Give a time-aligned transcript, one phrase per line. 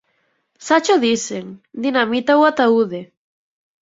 [0.67, 1.45] Xa cho dixen:
[1.85, 3.01] dinamita ou ataúde.